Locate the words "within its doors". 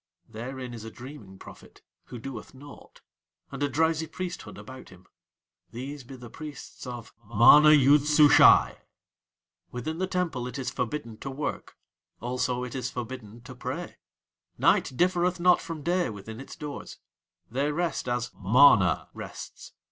16.09-16.97